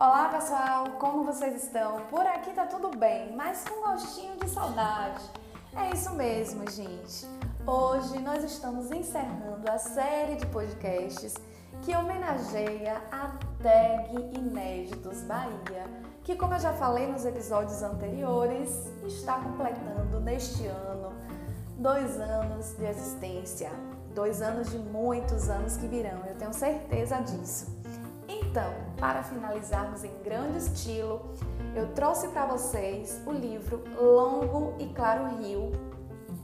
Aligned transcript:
Olá 0.00 0.28
pessoal, 0.32 0.90
como 0.98 1.22
vocês 1.22 1.62
estão? 1.62 2.00
Por 2.06 2.26
aqui 2.26 2.50
tá 2.52 2.66
tudo 2.66 2.90
bem, 2.98 3.32
mas 3.36 3.62
com 3.62 3.88
gostinho 3.88 4.36
de 4.38 4.50
saudade. 4.50 5.22
É 5.76 5.94
isso 5.94 6.12
mesmo, 6.14 6.68
gente. 6.68 7.28
Hoje 7.64 8.18
nós 8.18 8.42
estamos 8.42 8.90
encerrando 8.90 9.70
a 9.70 9.78
série 9.78 10.34
de 10.34 10.46
podcasts 10.46 11.34
que 11.82 11.94
homenageia 11.94 13.00
a 13.12 13.38
Tag 13.62 14.36
Inéditos 14.36 15.22
Bahia, 15.22 15.86
que, 16.24 16.34
como 16.34 16.54
eu 16.54 16.58
já 16.58 16.72
falei 16.72 17.06
nos 17.06 17.24
episódios 17.24 17.84
anteriores, 17.84 18.90
está 19.06 19.34
completando 19.34 20.18
neste 20.18 20.66
ano 20.66 20.98
dois 21.78 22.20
anos 22.20 22.74
de 22.76 22.84
existência, 22.84 23.70
dois 24.12 24.42
anos 24.42 24.70
de 24.70 24.78
muitos 24.78 25.48
anos 25.48 25.76
que 25.76 25.86
virão, 25.86 26.24
eu 26.26 26.34
tenho 26.34 26.52
certeza 26.52 27.20
disso. 27.20 27.78
Então, 28.28 28.72
para 28.98 29.22
finalizarmos 29.22 30.02
em 30.02 30.12
grande 30.24 30.58
estilo, 30.58 31.32
eu 31.76 31.86
trouxe 31.94 32.28
para 32.28 32.46
vocês 32.46 33.22
o 33.24 33.32
livro 33.32 33.84
Longo 33.96 34.74
e 34.78 34.86
Claro 34.88 35.36
Rio, 35.36 35.70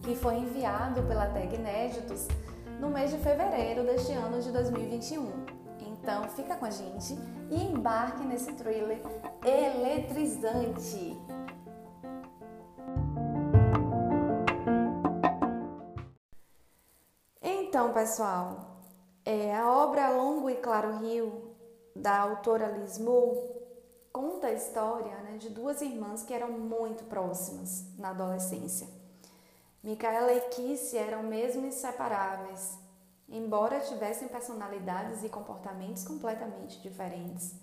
que 0.03 0.15
foi 0.15 0.37
enviado 0.37 1.03
pela 1.03 1.27
Tag 1.27 1.53
Inéditos 1.53 2.29
no 2.81 2.89
mês 2.89 3.11
de 3.11 3.19
fevereiro 3.19 3.83
deste 3.83 4.13
ano 4.13 4.41
de 4.41 4.53
2021. 4.53 5.33
Então, 5.81 6.29
fica 6.29 6.55
com 6.55 6.67
a 6.67 6.71
gente 6.71 7.19
e 7.51 7.61
embarque 7.61 8.25
nesse 8.25 8.53
thriller 8.53 9.01
eletrizante. 9.45 11.19
Pessoal, 18.05 18.83
é, 19.25 19.57
a 19.57 19.67
obra 19.67 20.11
Longo 20.11 20.51
e 20.51 20.57
Claro 20.57 20.99
Rio, 20.99 21.57
da 21.97 22.21
autora 22.21 22.67
Liz 22.67 23.01
conta 24.13 24.49
a 24.49 24.53
história 24.53 25.17
né, 25.23 25.39
de 25.39 25.49
duas 25.49 25.81
irmãs 25.81 26.23
que 26.23 26.35
eram 26.35 26.51
muito 26.51 27.05
próximas 27.05 27.87
na 27.97 28.11
adolescência. 28.11 28.87
Micaela 29.83 30.35
e 30.35 30.41
Kissy 30.51 30.99
eram 30.99 31.23
mesmo 31.23 31.65
inseparáveis, 31.65 32.79
embora 33.27 33.81
tivessem 33.81 34.29
personalidades 34.29 35.25
e 35.25 35.31
comportamentos 35.31 36.05
completamente 36.05 36.83
diferentes. 36.83 37.55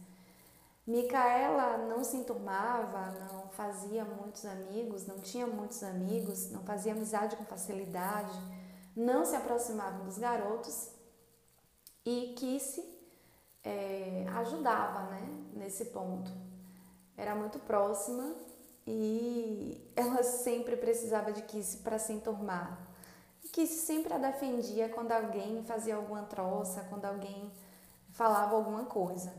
Micaela 0.87 1.77
não 1.77 2.03
se 2.03 2.17
enturmava, 2.17 3.11
não 3.11 3.47
fazia 3.49 4.03
muitos 4.03 4.43
amigos, 4.43 5.05
não 5.05 5.19
tinha 5.19 5.45
muitos 5.45 5.83
amigos, 5.83 6.49
não 6.49 6.63
fazia 6.63 6.93
amizade 6.93 7.35
com 7.35 7.45
facilidade, 7.45 8.41
não 8.95 9.25
se 9.25 9.35
aproximava 9.35 10.03
dos 10.03 10.17
garotos 10.17 10.89
e 12.05 12.33
Kissy 12.37 12.83
é, 13.63 14.25
ajudava 14.35 15.03
né, 15.11 15.29
nesse 15.53 15.85
ponto. 15.85 16.31
Era 17.15 17.35
muito 17.35 17.59
próxima 17.59 18.35
e 18.85 19.79
ela 19.95 20.23
sempre 20.23 20.75
precisava 20.75 21.31
de 21.31 21.41
Kiss 21.43 21.77
para 21.77 21.99
se 21.99 22.13
enturmar. 22.13 22.87
Kiss 23.51 23.85
sempre 23.85 24.13
a 24.13 24.17
defendia 24.17 24.87
quando 24.89 25.11
alguém 25.11 25.63
fazia 25.63 25.95
alguma 25.95 26.23
troça, 26.23 26.85
quando 26.89 27.05
alguém 27.05 27.51
falava 28.11 28.55
alguma 28.55 28.85
coisa. 28.85 29.33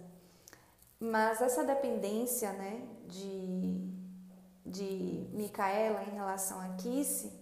Mas 1.01 1.41
essa 1.41 1.65
dependência 1.65 2.53
né, 2.53 2.87
de, 3.07 3.91
de 4.65 5.27
Micaela 5.33 6.03
em 6.05 6.15
relação 6.15 6.61
a 6.61 6.69
Kiss 6.75 7.33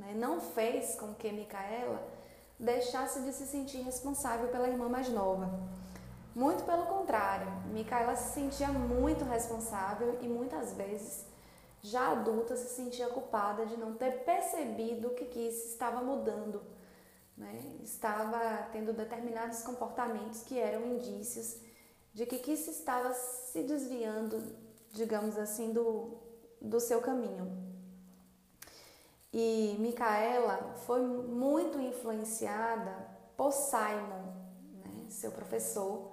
né, 0.00 0.14
não 0.16 0.40
fez 0.40 0.94
com 0.94 1.14
que 1.14 1.30
Micaela 1.30 2.02
deixasse 2.58 3.20
de 3.20 3.32
se 3.32 3.46
sentir 3.46 3.82
responsável 3.82 4.48
pela 4.48 4.68
irmã 4.68 4.88
mais 4.88 5.10
nova. 5.10 5.50
Muito 6.34 6.64
pelo 6.64 6.86
contrário, 6.86 7.46
Micaela 7.66 8.16
se 8.16 8.32
sentia 8.32 8.68
muito 8.68 9.24
responsável 9.24 10.18
e 10.22 10.28
muitas 10.28 10.72
vezes 10.72 11.26
já 11.82 12.12
adulta, 12.12 12.56
se 12.56 12.74
sentia 12.74 13.08
culpada 13.08 13.66
de 13.66 13.76
não 13.76 13.94
ter 13.94 14.24
percebido 14.24 15.10
que 15.10 15.26
Kiss 15.26 15.68
estava 15.68 16.00
mudando, 16.02 16.62
né? 17.36 17.60
estava 17.82 18.68
tendo 18.72 18.92
determinados 18.92 19.62
comportamentos 19.62 20.42
que 20.42 20.58
eram 20.58 20.86
indícios 20.86 21.56
de 22.12 22.26
que 22.26 22.38
Kiss 22.38 22.70
estava 22.70 23.12
se 23.12 23.62
desviando, 23.62 24.42
digamos 24.92 25.36
assim, 25.38 25.72
do, 25.72 26.18
do 26.60 26.80
seu 26.80 27.00
caminho. 27.00 27.69
E 29.32 29.76
Micaela 29.78 30.74
foi 30.86 31.00
muito 31.00 31.78
influenciada 31.78 33.08
por 33.36 33.52
Simon, 33.52 34.34
né? 34.84 35.06
seu 35.08 35.30
professor, 35.30 36.10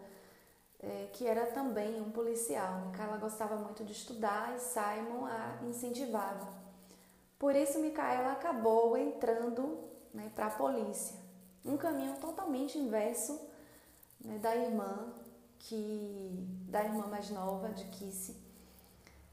é, 0.80 1.10
que 1.14 1.26
era 1.26 1.48
também 1.48 2.00
um 2.00 2.12
policial. 2.12 2.82
Micaela 2.88 3.18
gostava 3.18 3.56
muito 3.56 3.84
de 3.84 3.92
estudar 3.92 4.56
e 4.56 4.60
Simon 4.60 5.26
a 5.26 5.60
incentivava. 5.64 6.48
Por 7.40 7.56
isso, 7.56 7.80
Micaela 7.80 8.32
acabou 8.32 8.96
entrando 8.96 9.80
né, 10.14 10.32
para 10.34 10.48
a 10.48 10.52
polícia. 10.52 11.16
Um 11.66 11.78
caminho 11.78 12.16
totalmente 12.18 12.78
inverso 12.78 13.40
né, 14.24 14.38
da 14.40 14.56
irmã, 14.56 15.14
que 15.60 16.48
da 16.68 16.84
irmã 16.84 17.08
mais 17.08 17.30
nova, 17.30 17.70
de 17.70 17.86
Kissy, 17.86 18.36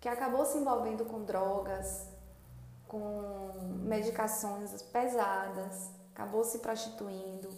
que 0.01 0.09
acabou 0.09 0.45
se 0.45 0.59
envolvendo 0.59 1.05
com 1.05 1.25
drogas, 1.25 2.09
com 2.87 3.53
medicações 3.83 4.83
pesadas, 4.83 5.91
acabou 6.13 6.45
se 6.45 6.59
prostituindo, 6.59 7.51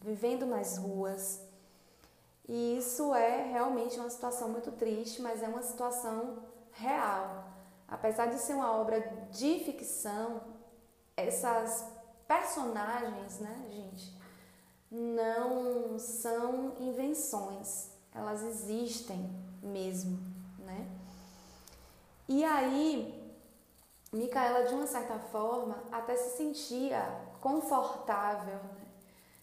vivendo 0.00 0.46
nas 0.46 0.76
ruas 0.76 1.40
e 2.48 2.76
isso 2.76 3.14
é 3.14 3.42
realmente 3.42 3.98
uma 3.98 4.10
situação 4.10 4.50
muito 4.50 4.70
triste, 4.72 5.22
mas 5.22 5.42
é 5.42 5.48
uma 5.48 5.62
situação 5.62 6.42
real. 6.72 7.44
Apesar 7.88 8.26
de 8.26 8.38
ser 8.38 8.54
uma 8.54 8.76
obra 8.76 9.00
de 9.30 9.60
ficção, 9.60 10.42
essas 11.16 11.86
personagens, 12.28 13.38
né, 13.38 13.66
gente, 13.70 14.14
não 14.90 15.98
são 15.98 16.74
invenções, 16.80 17.90
elas 18.14 18.42
existem 18.42 19.30
mesmo, 19.62 20.18
né? 20.58 20.86
E 22.28 22.44
aí, 22.44 23.23
Micaela, 24.16 24.64
de 24.64 24.74
uma 24.74 24.86
certa 24.86 25.18
forma, 25.18 25.82
até 25.90 26.14
se 26.14 26.36
sentia 26.36 27.02
confortável 27.40 28.54
né, 28.54 28.86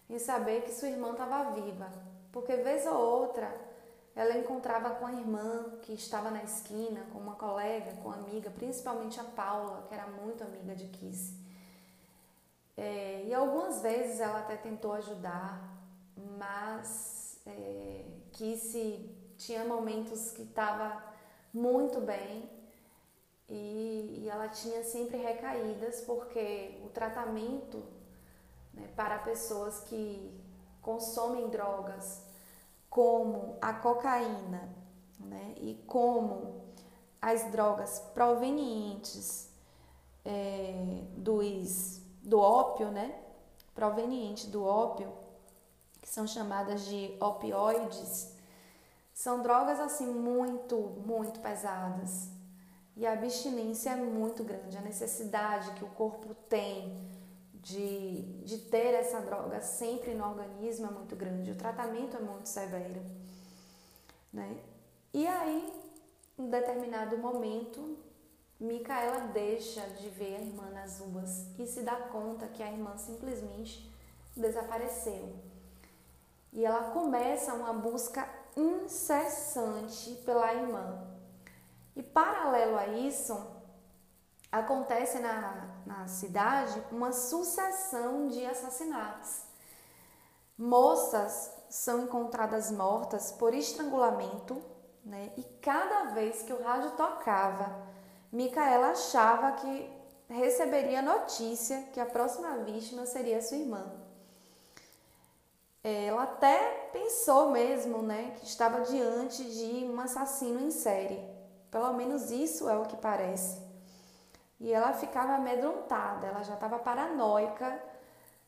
em 0.08 0.18
saber 0.18 0.62
que 0.62 0.72
sua 0.72 0.88
irmã 0.88 1.12
estava 1.12 1.50
viva, 1.50 1.92
porque 2.32 2.56
vez 2.56 2.86
ou 2.86 2.96
outra 2.96 3.54
ela 4.14 4.36
encontrava 4.36 4.90
com 4.90 5.06
a 5.06 5.12
irmã 5.12 5.78
que 5.82 5.92
estava 5.92 6.30
na 6.30 6.42
esquina, 6.42 7.06
com 7.12 7.18
uma 7.18 7.34
colega, 7.34 7.92
com 8.02 8.08
uma 8.08 8.16
amiga, 8.16 8.50
principalmente 8.50 9.18
a 9.20 9.24
Paula, 9.24 9.86
que 9.88 9.94
era 9.94 10.06
muito 10.06 10.44
amiga 10.44 10.74
de 10.74 10.86
Kiss. 10.88 11.34
É, 12.76 13.24
e 13.26 13.34
algumas 13.34 13.80
vezes 13.82 14.20
ela 14.20 14.40
até 14.40 14.56
tentou 14.56 14.92
ajudar, 14.92 15.60
mas 16.38 17.40
é, 17.46 18.04
Kiss 18.32 19.10
tinha 19.36 19.64
momentos 19.64 20.30
que 20.30 20.42
estava 20.42 21.02
muito 21.52 22.00
bem 22.00 22.48
e, 23.54 24.22
e, 24.22 24.28
ela 24.30 24.48
tinha 24.48 24.82
sempre 24.82 25.18
recaídas 25.18 26.00
porque 26.00 26.80
o 26.84 26.88
tratamento 26.88 27.82
né, 28.72 28.88
para 28.96 29.18
pessoas 29.18 29.80
que 29.80 30.34
consomem 30.80 31.50
drogas 31.50 32.22
como 32.88 33.58
a 33.60 33.74
cocaína 33.74 34.74
né, 35.20 35.54
e 35.58 35.74
como 35.86 36.62
as 37.20 37.44
drogas 37.52 38.00
provenientes 38.14 39.50
é, 40.24 41.04
dos, 41.18 42.00
do 42.22 42.40
ópio, 42.40 42.90
né, 42.90 43.22
proveniente 43.74 44.46
do 44.46 44.64
ópio, 44.64 45.12
que 46.00 46.08
são 46.08 46.26
chamadas 46.26 46.86
de 46.86 47.14
opioides, 47.20 48.32
são 49.12 49.42
drogas 49.42 49.78
assim 49.78 50.06
muito, 50.06 50.76
muito 51.06 51.38
pesadas. 51.40 52.30
E 52.96 53.06
a 53.06 53.12
abstinência 53.12 53.90
é 53.90 53.96
muito 53.96 54.44
grande, 54.44 54.76
a 54.76 54.82
necessidade 54.82 55.70
que 55.72 55.84
o 55.84 55.88
corpo 55.88 56.34
tem 56.48 57.00
de, 57.54 58.22
de 58.44 58.58
ter 58.58 58.94
essa 58.94 59.20
droga 59.20 59.60
sempre 59.60 60.14
no 60.14 60.28
organismo 60.28 60.88
é 60.88 60.90
muito 60.90 61.16
grande, 61.16 61.52
o 61.52 61.54
tratamento 61.54 62.16
é 62.16 62.20
muito 62.20 62.48
severo. 62.48 63.00
Né? 64.32 64.58
E 65.14 65.26
aí, 65.26 65.72
em 66.38 66.48
determinado 66.50 67.16
momento, 67.18 67.96
Micaela 68.58 69.28
deixa 69.28 69.80
de 69.90 70.08
ver 70.08 70.36
a 70.36 70.40
irmã 70.40 70.70
nas 70.70 70.98
ruas 70.98 71.46
e 71.58 71.66
se 71.66 71.82
dá 71.82 71.96
conta 71.96 72.46
que 72.46 72.62
a 72.62 72.70
irmã 72.70 72.96
simplesmente 72.96 73.90
desapareceu. 74.36 75.34
E 76.52 76.64
ela 76.64 76.90
começa 76.90 77.54
uma 77.54 77.72
busca 77.72 78.28
incessante 78.56 80.14
pela 80.24 80.52
irmã. 80.54 81.11
E 81.94 82.02
paralelo 82.02 82.78
a 82.78 82.86
isso, 82.86 83.36
acontece 84.50 85.18
na 85.18 85.72
na 85.86 86.06
cidade 86.06 86.82
uma 86.90 87.12
sucessão 87.12 88.28
de 88.28 88.44
assassinatos. 88.46 89.42
Moças 90.56 91.50
são 91.68 92.04
encontradas 92.04 92.70
mortas 92.70 93.32
por 93.32 93.54
estrangulamento, 93.54 94.62
né? 95.04 95.32
E 95.36 95.42
cada 95.60 96.04
vez 96.14 96.42
que 96.42 96.52
o 96.52 96.62
rádio 96.62 96.92
tocava, 96.92 97.86
Micaela 98.30 98.90
achava 98.90 99.52
que 99.52 99.90
receberia 100.28 101.02
notícia 101.02 101.82
que 101.92 102.00
a 102.00 102.06
próxima 102.06 102.58
vítima 102.58 103.06
seria 103.06 103.42
sua 103.42 103.58
irmã. 103.58 103.84
Ela 105.84 106.22
até 106.22 106.90
pensou 106.92 107.50
mesmo, 107.50 108.02
né, 108.02 108.36
que 108.38 108.46
estava 108.46 108.82
diante 108.82 109.42
de 109.42 109.84
um 109.84 110.00
assassino 110.00 110.60
em 110.60 110.70
série. 110.70 111.20
Pelo 111.72 111.92
menos 111.94 112.30
isso 112.30 112.68
é 112.68 112.76
o 112.76 112.84
que 112.84 112.96
parece. 112.96 113.58
E 114.60 114.70
ela 114.72 114.92
ficava 114.92 115.32
amedrontada, 115.34 116.26
ela 116.26 116.42
já 116.42 116.54
estava 116.54 116.78
paranoica 116.78 117.82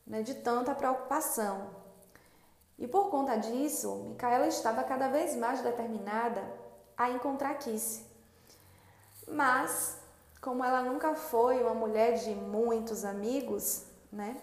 né, 0.06 0.22
de 0.22 0.34
tanta 0.34 0.74
preocupação. 0.74 1.70
E 2.78 2.86
por 2.86 3.08
conta 3.08 3.36
disso, 3.36 4.04
Micaela 4.10 4.46
estava 4.46 4.84
cada 4.84 5.08
vez 5.08 5.34
mais 5.36 5.62
determinada 5.62 6.44
a 6.96 7.10
encontrar 7.10 7.54
Kiss. 7.54 8.04
Mas, 9.26 9.96
como 10.40 10.62
ela 10.62 10.82
nunca 10.82 11.14
foi 11.14 11.62
uma 11.62 11.74
mulher 11.74 12.18
de 12.18 12.34
muitos 12.34 13.06
amigos, 13.06 13.86
né? 14.12 14.36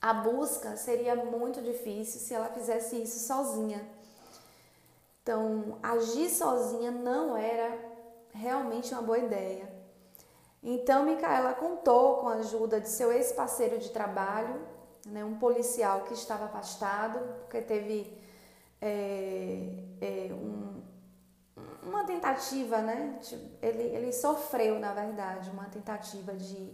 A 0.00 0.14
busca 0.14 0.76
seria 0.76 1.14
muito 1.16 1.60
difícil 1.60 2.18
se 2.20 2.32
ela 2.32 2.48
fizesse 2.48 3.02
isso 3.02 3.26
sozinha. 3.26 3.86
Então, 5.24 5.78
agir 5.82 6.28
sozinha 6.28 6.90
não 6.90 7.34
era 7.34 7.78
realmente 8.30 8.92
uma 8.92 9.00
boa 9.00 9.18
ideia. 9.18 9.72
Então, 10.62 11.06
Micaela 11.06 11.54
contou 11.54 12.18
com 12.18 12.28
a 12.28 12.34
ajuda 12.34 12.78
de 12.78 12.90
seu 12.90 13.10
ex-parceiro 13.10 13.78
de 13.78 13.88
trabalho, 13.88 14.60
né, 15.06 15.24
um 15.24 15.38
policial 15.38 16.02
que 16.02 16.12
estava 16.12 16.44
afastado, 16.44 17.18
porque 17.40 17.62
teve 17.62 18.14
é, 18.82 19.82
é, 20.02 20.34
um, 20.34 20.82
uma 21.82 22.04
tentativa, 22.04 22.82
né? 22.82 23.18
Ele, 23.62 23.82
ele 23.82 24.12
sofreu, 24.12 24.78
na 24.78 24.92
verdade, 24.92 25.48
uma 25.48 25.64
tentativa 25.70 26.34
de, 26.34 26.70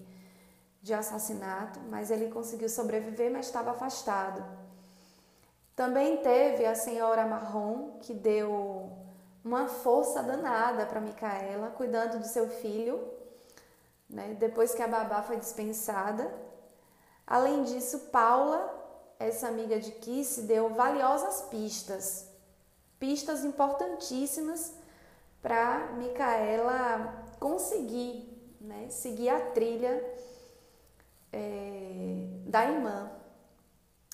de 0.82 0.92
assassinato, 0.92 1.78
mas 1.88 2.10
ele 2.10 2.32
conseguiu 2.32 2.68
sobreviver, 2.68 3.30
mas 3.30 3.46
estava 3.46 3.70
afastado. 3.70 4.44
Também 5.80 6.18
teve 6.18 6.66
a 6.66 6.74
senhora 6.74 7.24
Marrom, 7.24 7.92
que 8.02 8.12
deu 8.12 8.92
uma 9.42 9.66
força 9.66 10.22
danada 10.22 10.84
para 10.84 11.00
Micaela, 11.00 11.70
cuidando 11.70 12.18
do 12.18 12.26
seu 12.26 12.50
filho, 12.50 13.10
né? 14.06 14.36
depois 14.38 14.74
que 14.74 14.82
a 14.82 14.86
babá 14.86 15.22
foi 15.22 15.38
dispensada. 15.38 16.30
Além 17.26 17.62
disso, 17.62 17.98
Paula, 18.12 18.60
essa 19.18 19.48
amiga 19.48 19.80
de 19.80 19.90
Kiss, 19.92 20.42
deu 20.42 20.68
valiosas 20.68 21.48
pistas, 21.48 22.28
pistas 22.98 23.42
importantíssimas 23.42 24.74
para 25.40 25.94
Micaela 25.96 27.24
conseguir 27.38 28.54
né, 28.60 28.90
seguir 28.90 29.30
a 29.30 29.40
trilha 29.52 30.04
é, 31.32 32.26
da 32.44 32.66
irmã. 32.66 33.10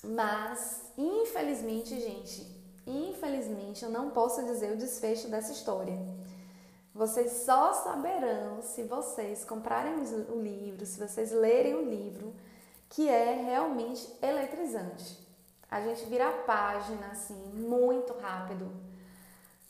Mas, 0.07 0.89
infelizmente, 0.97 1.99
gente, 1.99 2.47
infelizmente 2.85 3.83
eu 3.83 3.89
não 3.91 4.09
posso 4.11 4.41
dizer 4.45 4.71
o 4.71 4.77
desfecho 4.77 5.27
dessa 5.27 5.51
história. 5.51 5.99
Vocês 6.93 7.43
só 7.45 7.73
saberão 7.73 8.61
se 8.61 8.83
vocês 8.83 9.43
comprarem 9.43 9.95
o 10.29 10.41
livro, 10.41 10.85
se 10.85 10.97
vocês 10.97 11.31
lerem 11.31 11.75
o 11.75 11.89
livro 11.89 12.33
que 12.89 13.09
é 13.09 13.33
realmente 13.33 14.07
eletrizante. 14.21 15.19
A 15.69 15.81
gente 15.81 16.05
vira 16.05 16.29
a 16.29 16.37
página 16.43 17.07
assim 17.07 17.35
muito 17.53 18.13
rápido, 18.13 18.71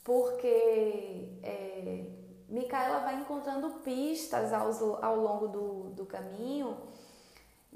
porque 0.04 1.32
é, 1.42 2.04
Micaela 2.48 3.00
vai 3.00 3.16
encontrando 3.16 3.70
pistas 3.80 4.52
ao, 4.52 5.04
ao 5.04 5.16
longo 5.16 5.48
do, 5.48 5.90
do 5.90 6.06
caminho 6.06 6.76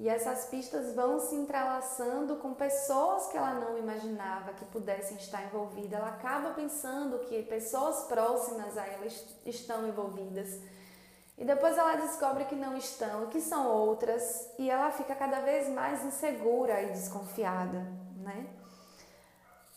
e 0.02 0.08
essas 0.08 0.46
pistas 0.46 0.96
vão 0.96 1.20
se 1.20 1.32
entrelaçando 1.36 2.34
com 2.38 2.52
pessoas 2.54 3.28
que 3.28 3.36
ela 3.36 3.54
não 3.54 3.78
imaginava 3.78 4.52
que 4.52 4.64
pudessem 4.64 5.16
estar 5.16 5.44
envolvidas. 5.44 5.92
Ela 5.92 6.08
acaba 6.08 6.50
pensando 6.50 7.20
que 7.20 7.40
pessoas 7.44 8.02
próximas 8.06 8.76
a 8.76 8.84
ela 8.84 9.06
estão 9.46 9.86
envolvidas. 9.86 10.58
E 11.38 11.44
depois 11.44 11.78
ela 11.78 11.94
descobre 11.94 12.46
que 12.46 12.56
não 12.56 12.76
estão, 12.76 13.28
que 13.28 13.40
são 13.40 13.68
outras, 13.68 14.50
e 14.58 14.68
ela 14.68 14.90
fica 14.90 15.14
cada 15.14 15.38
vez 15.38 15.68
mais 15.68 16.04
insegura 16.04 16.82
e 16.82 16.90
desconfiada, 16.90 17.86
né? 18.16 18.48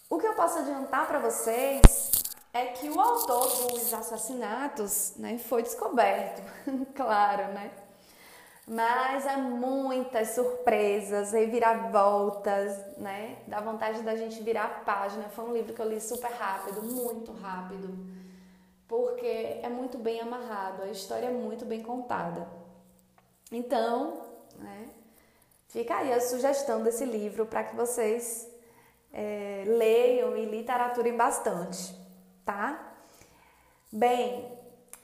O 0.09 0.17
que 0.17 0.25
eu 0.25 0.33
posso 0.33 0.57
adiantar 0.57 1.07
para 1.07 1.19
vocês 1.19 2.11
é 2.51 2.65
que 2.65 2.89
o 2.89 2.99
autor 2.99 3.47
dos 3.67 3.93
assassinatos, 3.93 5.13
né, 5.17 5.37
foi 5.37 5.61
descoberto, 5.61 6.41
claro, 6.95 7.53
né? 7.53 7.84
Mas 8.67 9.27
há 9.27 9.37
muitas 9.37 10.29
surpresas, 10.29 11.31
reviravoltas, 11.31 12.97
né? 12.97 13.37
Dá 13.47 13.59
vontade 13.59 14.01
da 14.01 14.15
gente 14.15 14.41
virar 14.41 14.65
a 14.65 14.79
página. 14.83 15.29
Foi 15.29 15.45
um 15.45 15.53
livro 15.53 15.73
que 15.73 15.81
eu 15.81 15.87
li 15.87 16.01
super 16.01 16.31
rápido, 16.31 16.81
muito 16.81 17.31
rápido 17.31 18.15
porque 18.87 19.59
é 19.61 19.69
muito 19.69 19.97
bem 19.97 20.21
amarrado, 20.21 20.83
a 20.83 20.87
história 20.87 21.27
é 21.27 21.31
muito 21.31 21.65
bem 21.65 21.81
contada. 21.81 22.47
Então, 23.51 24.21
né, 24.57 24.89
fica 25.67 25.97
aí 25.97 26.13
a 26.13 26.21
sugestão 26.21 26.83
desse 26.83 27.05
livro 27.05 27.45
para 27.45 27.63
que 27.63 27.75
vocês 27.75 28.47
é, 29.11 29.63
leiam 29.65 30.37
e 30.37 30.45
literaturem 30.45 31.15
bastante, 31.15 31.95
tá? 32.45 32.93
Bem, 33.91 34.51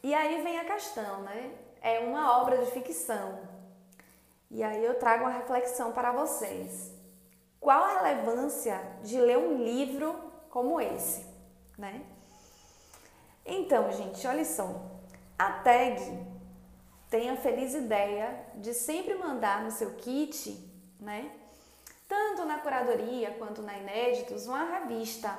e 0.04 0.14
aí 0.14 0.42
vem 0.44 0.60
a 0.60 0.66
questão, 0.66 1.22
né? 1.22 1.52
É 1.82 2.00
uma 2.00 2.40
obra 2.42 2.58
de 2.58 2.72
ficção. 2.72 3.51
E 4.54 4.62
aí 4.62 4.84
eu 4.84 5.00
trago 5.00 5.24
uma 5.24 5.32
reflexão 5.32 5.94
para 5.94 6.12
vocês. 6.12 6.92
Qual 7.58 7.84
a 7.86 8.02
relevância 8.02 8.82
de 9.02 9.18
ler 9.18 9.38
um 9.38 9.64
livro 9.64 10.14
como 10.50 10.82
esse, 10.82 11.26
né? 11.78 12.04
Então, 13.46 13.90
gente, 13.94 14.28
olha 14.28 14.44
só. 14.44 14.92
A 15.40 15.54
tag 15.54 16.28
tem 17.10 17.30
a 17.30 17.38
feliz 17.38 17.74
ideia 17.74 18.46
de 18.56 18.74
sempre 18.74 19.16
mandar 19.16 19.64
no 19.64 19.72
seu 19.72 19.94
kit, 19.96 20.70
né? 21.00 21.32
Tanto 22.08 22.44
na 22.44 22.60
curadoria 22.60 23.32
quanto 23.40 23.62
na 23.62 23.78
Inéditos, 23.78 24.48
uma 24.48 24.66
revista. 24.66 25.34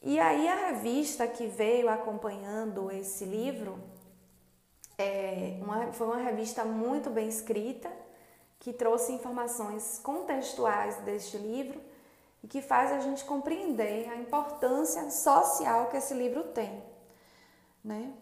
E 0.00 0.18
aí 0.18 0.48
a 0.48 0.68
revista 0.68 1.28
que 1.28 1.46
veio 1.46 1.90
acompanhando 1.90 2.90
esse 2.90 3.26
livro 3.26 3.78
é 5.02 5.58
uma, 5.60 5.92
foi 5.92 6.06
uma 6.06 6.18
revista 6.18 6.64
muito 6.64 7.10
bem 7.10 7.28
escrita, 7.28 7.90
que 8.58 8.72
trouxe 8.72 9.12
informações 9.12 10.00
contextuais 10.02 10.96
deste 10.98 11.36
livro 11.36 11.80
e 12.42 12.46
que 12.46 12.62
faz 12.62 12.92
a 12.92 13.00
gente 13.00 13.24
compreender 13.24 14.08
a 14.08 14.16
importância 14.16 15.10
social 15.10 15.88
que 15.90 15.96
esse 15.96 16.14
livro 16.14 16.44
tem, 16.44 16.82
né? 17.82 18.12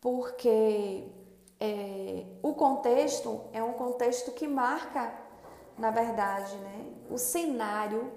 Porque 0.00 1.08
é, 1.58 2.26
o 2.42 2.52
contexto 2.54 3.40
é 3.52 3.62
um 3.62 3.72
contexto 3.72 4.32
que 4.32 4.46
marca, 4.46 5.14
na 5.78 5.90
verdade, 5.90 6.54
né, 6.56 6.92
o 7.10 7.16
cenário 7.16 8.12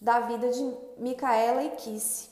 da 0.00 0.20
vida 0.20 0.50
de 0.50 0.76
Micaela 0.98 1.62
e 1.62 1.70
Kisse. 1.76 2.28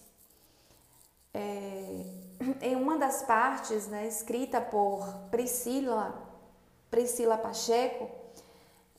É, 1.33 2.22
em 2.61 2.77
uma 2.77 2.99
das 2.99 3.23
partes, 3.23 3.87
né, 3.89 4.07
escrita 4.07 4.61
por 4.61 5.07
Priscila, 5.31 6.15
Priscila 6.91 7.39
Pacheco, 7.39 8.09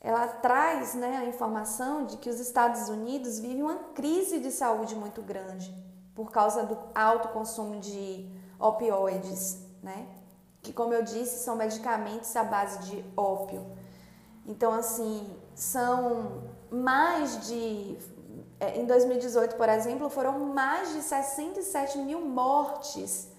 ela 0.00 0.26
traz 0.28 0.94
né, 0.94 1.16
a 1.16 1.24
informação 1.24 2.04
de 2.04 2.18
que 2.18 2.28
os 2.28 2.38
Estados 2.38 2.88
Unidos 2.88 3.38
vivem 3.38 3.62
uma 3.62 3.78
crise 3.94 4.38
de 4.38 4.50
saúde 4.50 4.94
muito 4.94 5.22
grande 5.22 5.74
por 6.14 6.30
causa 6.30 6.62
do 6.62 6.78
alto 6.94 7.28
consumo 7.28 7.80
de 7.80 8.28
opioides, 8.58 9.64
né? 9.82 10.06
Que, 10.62 10.72
como 10.72 10.94
eu 10.94 11.02
disse, 11.02 11.42
são 11.42 11.56
medicamentos 11.56 12.34
à 12.36 12.44
base 12.44 12.78
de 12.90 13.04
ópio. 13.16 13.66
Então, 14.46 14.72
assim, 14.72 15.36
são 15.54 16.44
mais 16.70 17.46
de. 17.46 17.98
É, 18.60 18.78
em 18.78 18.86
2018, 18.86 19.56
por 19.56 19.68
exemplo, 19.68 20.08
foram 20.08 20.38
mais 20.38 20.94
de 20.94 21.02
67 21.02 21.98
mil 21.98 22.20
mortes 22.20 23.33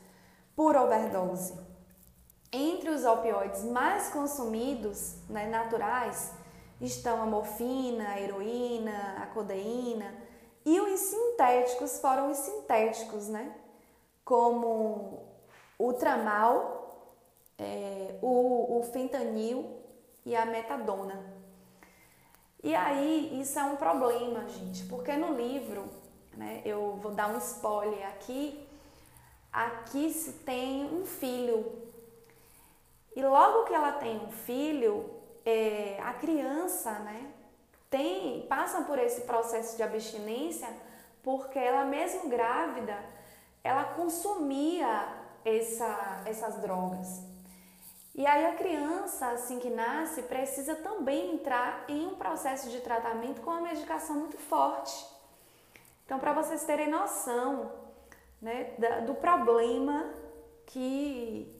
por 0.55 0.75
overdose. 0.75 1.53
Entre 2.51 2.89
os 2.89 3.03
opioides 3.03 3.63
mais 3.63 4.09
consumidos, 4.09 5.15
né, 5.29 5.47
naturais, 5.47 6.33
estão 6.79 7.21
a 7.21 7.25
morfina, 7.25 8.09
a 8.09 8.21
heroína, 8.21 9.17
a 9.21 9.27
codeína. 9.27 10.15
E 10.65 10.79
os 10.79 10.99
sintéticos 10.99 11.99
foram 11.99 12.31
os 12.31 12.37
sintéticos, 12.37 13.27
né? 13.27 13.53
Como 14.23 15.27
o 15.77 15.93
tramal, 15.93 17.13
é, 17.57 18.17
o, 18.21 18.79
o 18.79 18.83
fentanil 18.83 19.79
e 20.25 20.35
a 20.35 20.45
metadona. 20.45 21.35
E 22.63 22.73
aí 22.73 23.39
isso 23.39 23.59
é 23.59 23.63
um 23.63 23.75
problema, 23.75 24.47
gente, 24.49 24.85
porque 24.85 25.15
no 25.15 25.33
livro, 25.33 25.87
né, 26.33 26.61
eu 26.65 26.97
vou 27.01 27.11
dar 27.11 27.29
um 27.29 27.37
spoiler 27.37 28.07
aqui, 28.07 28.64
aqui 29.55 30.11
se 30.11 30.33
tem 30.33 30.85
um 30.85 31.05
filho. 31.05 31.81
E 33.15 33.23
logo 33.23 33.63
que 33.63 33.73
ela 33.73 33.93
tem 33.93 34.17
um 34.17 34.29
filho, 34.29 35.09
é, 35.45 35.97
a 36.03 36.13
criança, 36.13 36.91
né, 36.99 37.31
tem, 37.89 38.45
passa 38.47 38.81
por 38.81 38.99
esse 38.99 39.21
processo 39.21 39.77
de 39.77 39.83
abstinência 39.83 40.67
porque 41.23 41.57
ela 41.57 41.85
mesmo 41.85 42.29
grávida, 42.29 43.03
ela 43.63 43.83
consumia 43.83 45.07
essa, 45.43 46.21
essas 46.25 46.61
drogas. 46.61 47.23
E 48.13 48.25
aí 48.27 48.45
a 48.45 48.55
criança, 48.55 49.29
assim 49.31 49.59
que 49.59 49.69
nasce, 49.69 50.21
precisa 50.23 50.75
também 50.75 51.33
entrar 51.33 51.85
em 51.87 52.05
um 52.05 52.15
processo 52.15 52.69
de 52.69 52.79
tratamento 52.81 53.41
com 53.41 53.49
uma 53.49 53.61
medicação 53.61 54.17
muito 54.17 54.37
forte. 54.37 55.05
Então, 56.05 56.19
para 56.19 56.33
vocês 56.33 56.63
terem 56.63 56.89
noção 56.89 57.84
né, 58.45 58.75
do 59.07 59.15
problema 59.15 60.13
que, 60.67 61.51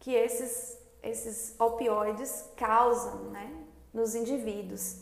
que 0.00 0.14
esses, 0.14 0.78
esses 1.02 1.54
opioides 1.60 2.48
causam 2.56 3.24
né, 3.24 3.54
nos 3.92 4.14
indivíduos. 4.14 4.96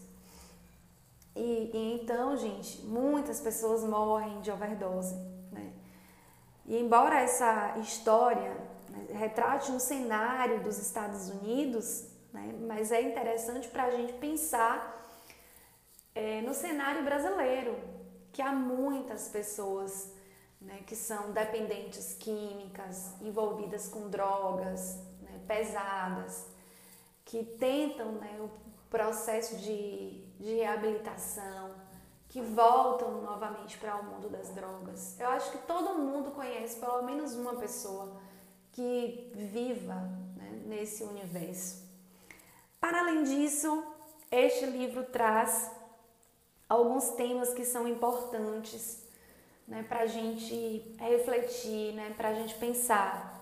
E, 1.37 1.71
e, 1.73 2.01
então, 2.03 2.37
gente, 2.37 2.85
muitas 2.85 3.41
pessoas 3.41 3.85
morrem 3.85 4.41
de 4.41 4.51
overdose. 4.51 5.15
Né? 5.53 5.73
E 6.67 6.77
embora 6.77 7.21
essa 7.21 7.79
história 7.79 8.57
né, 8.89 9.07
retrate 9.13 9.71
um 9.71 9.79
cenário 9.79 10.61
dos 10.65 10.79
Estados 10.79 11.31
Unidos, 11.31 12.09
né, 12.33 12.53
mas 12.67 12.91
é 12.91 13.03
interessante 13.03 13.69
para 13.69 13.85
a 13.85 13.91
gente 13.93 14.15
pensar 14.15 15.01
é, 16.13 16.43
no 16.43 16.55
cenário 16.55 17.05
brasileiro, 17.05 17.79
que 18.33 18.43
há 18.43 18.51
muitas 18.51 19.29
pessoas 19.29 20.19
né, 20.61 20.83
que 20.87 20.95
são 20.95 21.33
dependentes 21.33 22.15
químicas, 22.15 23.15
envolvidas 23.21 23.89
com 23.89 24.09
drogas 24.09 24.97
né, 25.23 25.41
pesadas, 25.47 26.47
que 27.25 27.45
tentam 27.45 28.13
né, 28.13 28.39
o 28.41 28.51
processo 28.91 29.57
de, 29.57 30.25
de 30.39 30.55
reabilitação, 30.57 31.71
que 32.29 32.41
voltam 32.41 33.23
novamente 33.23 33.79
para 33.79 33.97
o 33.97 34.05
mundo 34.05 34.29
das 34.29 34.51
drogas. 34.51 35.19
Eu 35.19 35.29
acho 35.29 35.51
que 35.51 35.59
todo 35.67 35.99
mundo 35.99 36.31
conhece 36.31 36.79
pelo 36.79 37.03
menos 37.03 37.35
uma 37.35 37.57
pessoa 37.57 38.21
que 38.73 39.33
viva 39.35 39.97
né, 40.37 40.63
nesse 40.67 41.03
universo. 41.03 41.89
Para 42.81 43.01
além 43.01 43.25
disso, 43.25 43.85
este 44.31 44.67
livro 44.67 45.05
traz 45.05 45.71
alguns 46.69 47.11
temas 47.11 47.53
que 47.53 47.65
são 47.65 47.89
importantes 47.89 49.05
né, 49.71 49.85
para 49.89 50.01
a 50.01 50.07
gente 50.07 50.95
refletir, 50.99 51.95
né, 51.95 52.13
para 52.17 52.29
a 52.29 52.35
gente 52.35 52.55
pensar, 52.57 53.41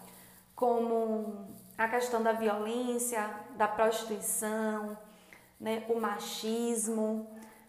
como 0.55 1.49
a 1.77 1.89
questão 1.89 2.23
da 2.23 2.33
violência, 2.33 3.29
da 3.57 3.67
prostituição, 3.67 4.97
né, 5.59 5.85
o 5.89 5.99
machismo, 5.99 7.27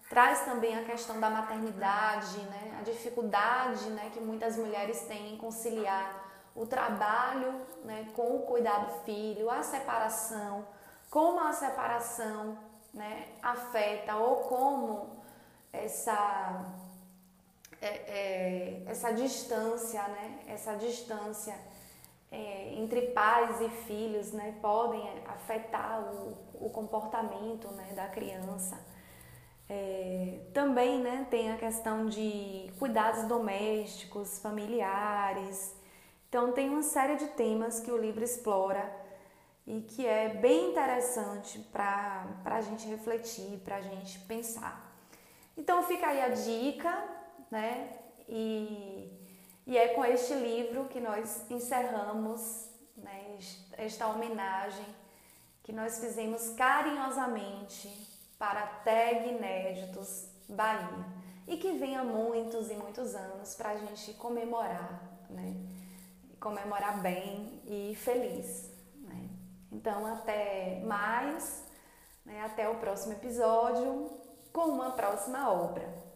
traz 0.09 0.41
também 0.41 0.77
a 0.77 0.83
questão 0.83 1.19
da 1.19 1.29
maternidade, 1.29 2.37
né, 2.39 2.77
a 2.79 2.83
dificuldade 2.83 3.89
né, 3.91 4.11
que 4.13 4.19
muitas 4.19 4.57
mulheres 4.57 5.01
têm 5.01 5.33
em 5.33 5.37
conciliar 5.37 6.27
o 6.55 6.65
trabalho 6.65 7.61
né, 7.85 8.09
com 8.13 8.35
o 8.35 8.41
cuidado 8.41 8.87
do 8.87 9.03
filho, 9.05 9.49
a 9.49 9.63
separação, 9.63 10.67
como 11.09 11.39
a 11.39 11.53
separação 11.53 12.57
né, 12.93 13.27
afeta 13.41 14.15
ou 14.15 14.37
como 14.37 15.23
essa, 15.71 16.65
é, 17.81 17.87
é, 17.87 18.83
essa 18.87 19.11
distância, 19.11 20.01
né, 20.07 20.39
essa 20.47 20.75
distância 20.75 21.55
é, 22.31 22.73
entre 22.75 23.01
pais 23.07 23.61
e 23.61 23.69
filhos 23.69 24.31
né, 24.31 24.55
podem 24.61 25.01
afetar 25.25 26.01
o, 26.01 26.37
o 26.65 26.69
comportamento 26.69 27.67
né, 27.69 27.93
da 27.95 28.07
criança. 28.07 28.79
É, 29.67 30.39
também 30.53 30.99
né, 30.99 31.27
tem 31.29 31.51
a 31.51 31.57
questão 31.57 32.07
de 32.07 32.71
cuidados 32.79 33.25
domésticos, 33.25 34.39
familiares. 34.39 35.75
Então, 36.27 36.51
tem 36.51 36.69
uma 36.69 36.81
série 36.83 37.15
de 37.15 37.27
temas 37.27 37.79
que 37.79 37.91
o 37.91 37.97
livro 37.97 38.23
explora 38.23 38.91
e 39.65 39.81
que 39.81 40.05
é 40.05 40.29
bem 40.29 40.71
interessante 40.71 41.59
para 41.71 42.25
a 42.45 42.61
gente 42.61 42.87
refletir, 42.87 43.59
para 43.59 43.77
a 43.77 43.81
gente 43.81 44.19
pensar. 44.21 44.91
Então, 45.55 45.83
fica 45.83 46.07
aí 46.07 46.21
a 46.21 46.29
dica, 46.29 47.18
né? 47.51 47.97
E, 48.27 49.11
e 49.65 49.77
é 49.77 49.89
com 49.89 50.05
este 50.05 50.33
livro 50.33 50.85
que 50.85 50.99
nós 50.99 51.49
encerramos 51.49 52.69
né, 52.95 53.37
esta 53.73 54.07
homenagem 54.07 54.85
que 55.63 55.71
nós 55.71 55.99
fizemos 55.99 56.49
carinhosamente 56.51 57.87
para 58.37 58.65
Tag 58.65 59.29
Inéditos 59.29 60.27
Bahia 60.47 61.05
e 61.47 61.57
que 61.57 61.73
venha 61.73 62.03
muitos 62.03 62.69
e 62.71 62.75
muitos 62.75 63.15
anos 63.15 63.55
para 63.55 63.69
a 63.69 63.77
gente 63.77 64.13
comemorar, 64.13 65.01
né? 65.29 65.55
Comemorar 66.39 67.01
bem 67.01 67.61
e 67.65 67.95
feliz. 67.95 68.71
Né? 68.95 69.29
Então, 69.71 70.05
até 70.05 70.81
mais, 70.85 71.65
né? 72.25 72.41
até 72.45 72.69
o 72.69 72.75
próximo 72.75 73.13
episódio 73.13 74.09
com 74.53 74.65
uma 74.65 74.91
próxima 74.91 75.51
obra. 75.51 76.08